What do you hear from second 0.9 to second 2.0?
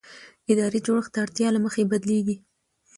د اړتیا له مخې